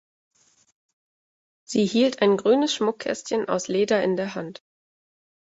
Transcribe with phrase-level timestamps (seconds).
[1.63, 4.63] Sie hielt ein grünes Schmuckkästchen aus Leder in der Hand.